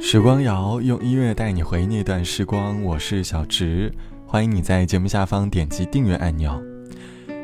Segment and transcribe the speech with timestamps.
[0.00, 3.92] 时光谣用音乐带你回忆那段时光，我是小植，
[4.24, 6.62] 欢迎你在节目下方点击订阅按钮。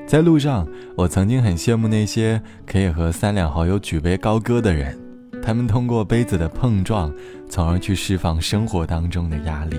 [0.06, 4.96] 在路上，我曾经很羡慕那些可以和三两好友举杯高歌的人，
[5.42, 7.12] 他们通过杯子的碰撞，
[7.48, 9.76] 从而去释放生活当中的压力。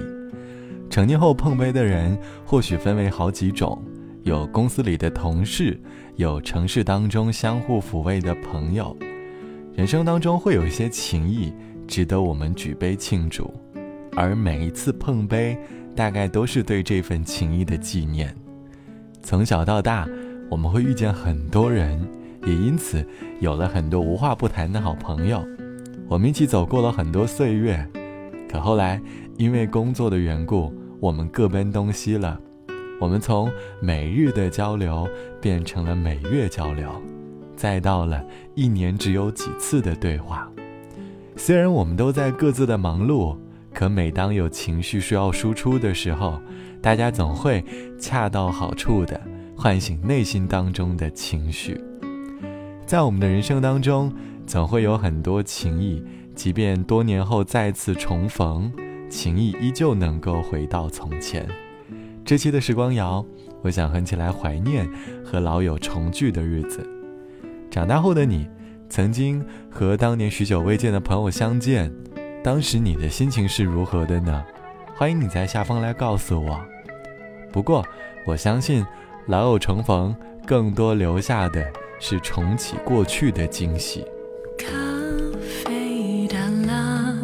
[0.90, 3.82] 成年后碰杯的人，或许分为好几种：
[4.24, 5.80] 有公司里的同事，
[6.18, 8.96] 有城市当中相互抚慰的朋友。
[9.74, 11.54] 人生当中会有一些情谊。
[11.88, 13.54] 值得我们举杯庆祝，
[14.16, 15.58] 而每一次碰杯，
[15.96, 18.36] 大概都是对这份情谊的纪念。
[19.22, 20.08] 从小到大，
[20.50, 22.00] 我们会遇见很多人，
[22.46, 23.06] 也因此
[23.40, 25.44] 有了很多无话不谈的好朋友。
[26.08, 27.84] 我们一起走过了很多岁月，
[28.48, 29.02] 可后来
[29.38, 32.40] 因为工作的缘故，我们各奔东西了。
[33.02, 35.08] 我们从每日的交流
[35.42, 36.90] 变成了每月交流，
[37.56, 40.50] 再到了一年只有几次的对话。
[41.38, 43.38] 虽然我们都在各自的忙碌，
[43.74, 46.40] 可每当有情绪需要输出的时候，
[46.82, 47.64] 大家总会
[48.00, 49.20] 恰到好处的
[49.56, 51.80] 唤醒内心当中的情绪。
[52.86, 54.12] 在我们的人生当中，
[54.48, 56.02] 总会有很多情谊，
[56.34, 58.72] 即便多年后再次重逢，
[59.10, 61.46] 情谊依旧能够回到从前。
[62.24, 63.24] 这期的时光谣，
[63.62, 64.90] 我想哼起来怀念
[65.24, 66.88] 和老友重聚的日子。
[67.70, 68.48] 长大后的你。
[68.96, 71.92] 曾经和当年许久未见的朋友相见，
[72.42, 74.42] 当时你的心情是如何的呢？
[74.96, 76.58] 欢迎你在下方来告诉我。
[77.52, 77.86] 不过，
[78.26, 78.86] 我相信
[79.28, 80.16] 老友重逢，
[80.48, 81.62] 更多留下的
[82.00, 84.06] 是重启过去的惊喜。
[84.58, 84.66] 咖
[85.66, 87.18] 啡淡了，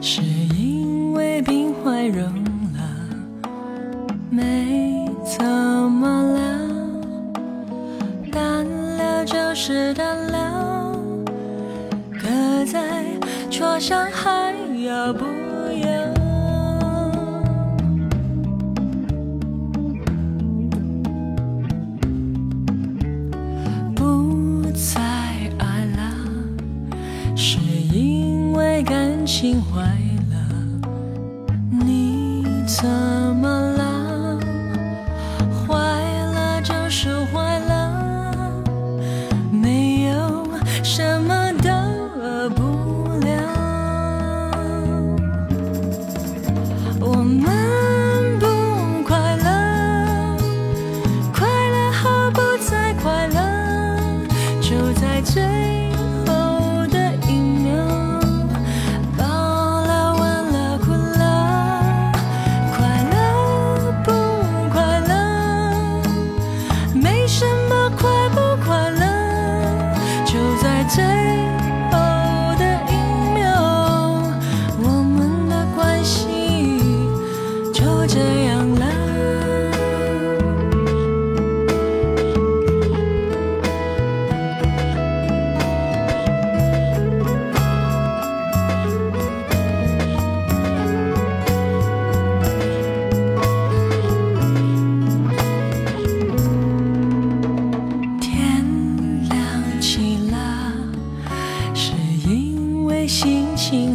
[0.00, 2.32] 是因为冰块融
[2.74, 3.50] 了，
[4.30, 6.60] 没怎么了，
[8.30, 8.64] 淡
[8.96, 10.65] 了就是淡了。
[13.56, 14.52] 在桌上还
[14.84, 15.24] 要不
[15.80, 15.88] 要？
[23.94, 25.00] 不再
[25.58, 26.02] 爱了，
[27.34, 29.80] 是因为感情坏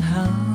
[0.02, 0.51] 好。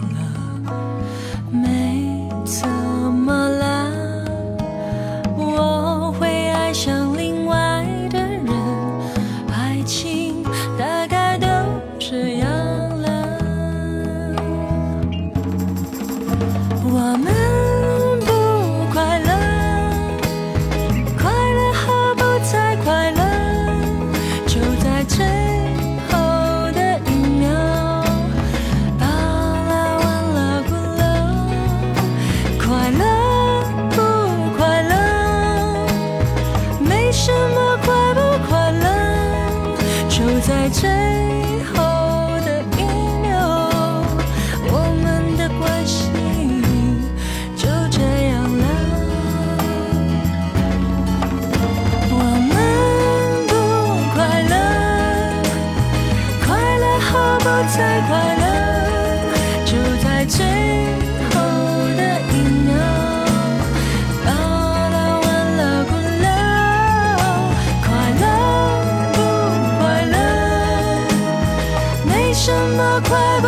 [73.03, 73.46] clever.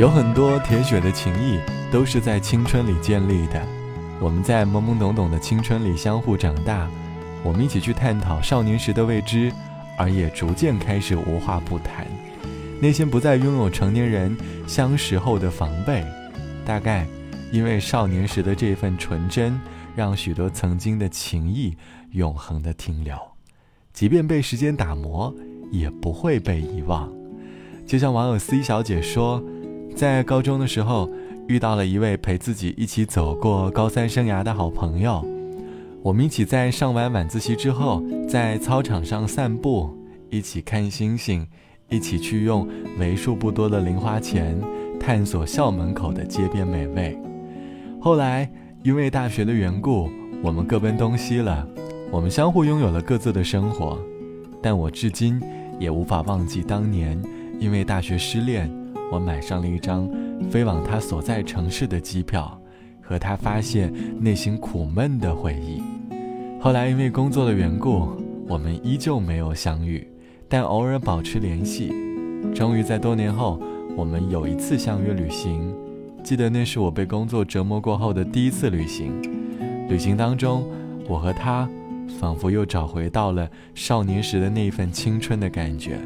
[0.00, 1.60] 有很多铁血的情谊
[1.92, 3.62] 都是在青春里建立的。
[4.18, 6.88] 我们在懵懵懂懂的青春里相互长大，
[7.44, 9.52] 我们一起去探讨少年时的未知，
[9.98, 12.06] 而也逐渐开始无话不谈。
[12.80, 14.34] 内心不再拥有成年人
[14.66, 16.02] 相识后的防备，
[16.64, 17.06] 大概
[17.52, 19.60] 因为少年时的这份纯真，
[19.94, 21.76] 让许多曾经的情谊
[22.12, 23.18] 永恒的停留，
[23.92, 25.34] 即便被时间打磨，
[25.70, 27.12] 也不会被遗忘。
[27.86, 29.44] 就像网友 C 小姐说。
[30.00, 31.10] 在高中的时候，
[31.46, 35.22] 遇到了一位陪自己一起走过高三生涯的好朋友。
[36.02, 39.94] 我们一起在上完晚自习之后，在操场上散步，
[40.30, 41.46] 一起看星星，
[41.90, 42.66] 一起去用
[42.98, 44.58] 为数不多的零花钱
[44.98, 47.14] 探索校门口的街边美味。
[48.00, 48.50] 后来
[48.82, 50.08] 因为大学的缘故，
[50.42, 51.68] 我们各奔东西了，
[52.10, 53.98] 我们相互拥有了各自的生活。
[54.62, 55.38] 但我至今
[55.78, 57.22] 也无法忘记当年
[57.58, 58.79] 因为大学失恋。
[59.10, 60.08] 我买上了一张
[60.50, 62.60] 飞往他所在城市的机票，
[63.02, 65.82] 和他发现内心苦闷的回忆。
[66.60, 68.08] 后来因为工作的缘故，
[68.46, 70.06] 我们依旧没有相遇，
[70.48, 71.92] 但偶尔保持联系。
[72.54, 73.60] 终于在多年后，
[73.96, 75.74] 我们有一次相约旅行。
[76.22, 79.10] 记得那是我被工作折磨过后的第一次旅行。
[79.88, 80.64] 旅行当中，
[81.08, 81.68] 我和他
[82.20, 85.98] 仿佛又找回到了少年时的那一份青春的感觉。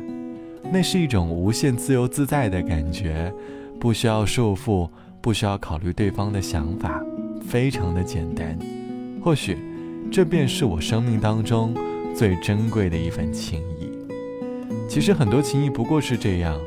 [0.75, 3.33] 那是一种无限自由自在的感觉，
[3.79, 4.91] 不需要束缚，
[5.21, 7.01] 不需要考虑对方的想法，
[7.47, 8.59] 非常的简单。
[9.23, 9.57] 或许，
[10.11, 11.73] 这便是我生命当中
[12.13, 13.89] 最珍贵的一份情谊。
[14.89, 16.59] 其实很多情谊不过是这样，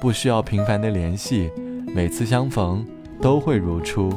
[0.00, 1.50] 不需要频繁的联系，
[1.92, 2.86] 每次相逢
[3.20, 4.12] 都会如初。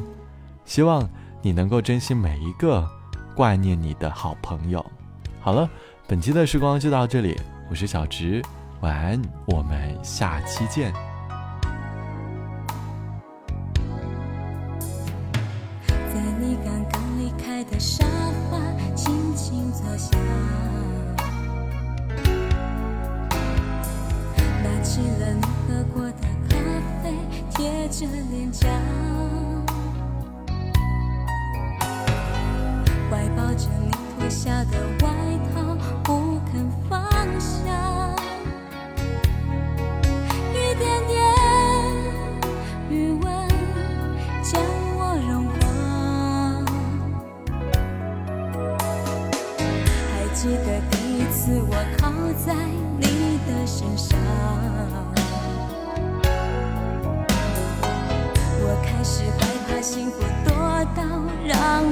[0.63, 1.09] 希望
[1.41, 2.87] 你能够珍惜每一个
[3.35, 4.85] 挂念你的好朋友。
[5.39, 5.67] 好了，
[6.07, 7.35] 本期的时光就到这里，
[7.67, 8.43] 我是小直。
[8.81, 10.93] 晚安，我们下期见。
[15.85, 18.05] 在你刚刚离开的沙
[18.49, 18.57] 发，
[18.95, 20.17] 轻轻坐下，
[24.63, 26.55] 拿起了你喝过的咖
[27.03, 27.13] 啡，
[27.49, 28.69] 贴着脸颊，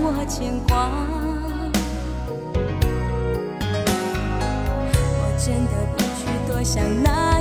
[0.09, 0.89] 我牵挂。
[5.19, 7.36] 我真的不去多想那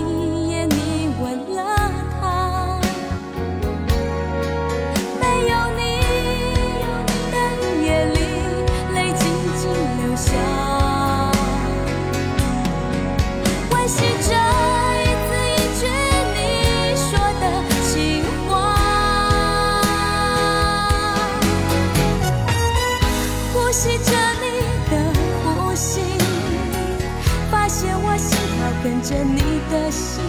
[29.09, 29.39] 着你
[29.71, 30.21] 的心，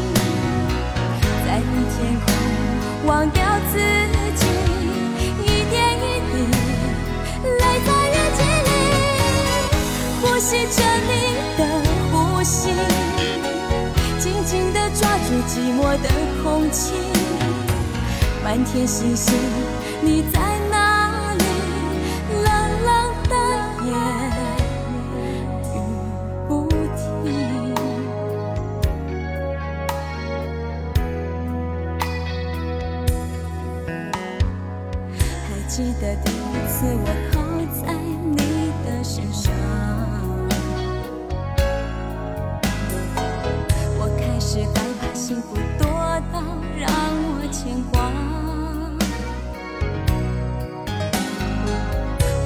[1.43, 2.27] 在你天空
[3.07, 3.41] 忘掉
[3.71, 3.79] 自
[4.35, 4.45] 己，
[5.41, 6.33] 一点一滴
[7.43, 8.69] 泪在日记里，
[10.21, 11.11] 呼吸着你
[11.57, 11.59] 的
[12.11, 12.69] 呼吸，
[14.19, 16.07] 紧紧地抓住寂寞的
[16.43, 16.93] 空气，
[18.43, 19.33] 满天星星，
[20.01, 20.56] 你在
[35.77, 36.33] 记得第一
[36.67, 37.39] 次我靠
[37.85, 39.53] 在你的身上，
[43.99, 45.85] 我开始害怕幸福多
[46.33, 46.41] 到
[46.75, 46.89] 让
[47.29, 48.09] 我牵挂。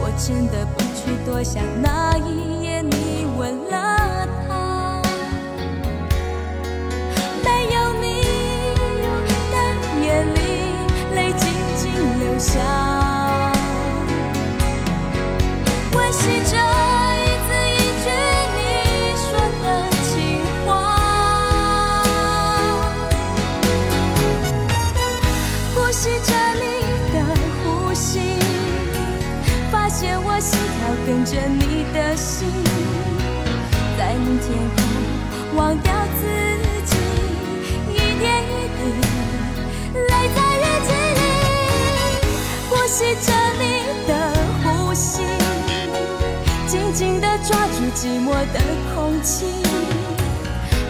[0.01, 5.01] 我真的不去多想那一夜你吻了他，
[7.45, 8.05] 没有你
[9.53, 9.55] 的
[10.03, 10.37] 夜里，
[11.15, 11.47] 泪静
[11.77, 11.79] 静
[12.19, 12.59] 流下
[25.91, 26.61] 呼吸着你
[27.11, 27.15] 的
[27.65, 28.21] 呼吸，
[29.69, 32.47] 发现我心跳跟着你的心，
[33.97, 34.79] 在你天空
[35.57, 36.23] 忘掉自
[36.85, 36.95] 己，
[37.89, 38.79] 一点一滴
[40.07, 41.21] 泪在日记里，
[42.69, 43.27] 呼吸着
[43.59, 43.61] 你
[44.07, 44.11] 的
[44.63, 45.19] 呼吸，
[46.67, 48.61] 紧紧地抓住寂寞的
[48.95, 49.45] 空气，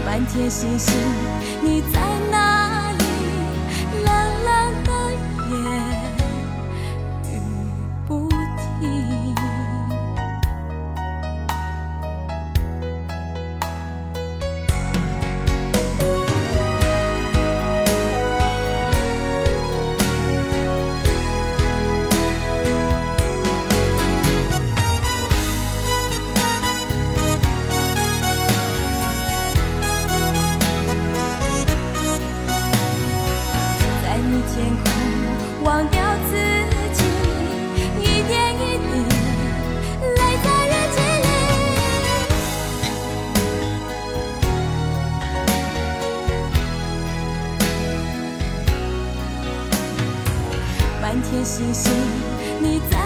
[0.05, 0.93] 满天星星
[1.63, 1.99] 你在
[51.43, 51.91] 星星，
[52.61, 53.00] 你在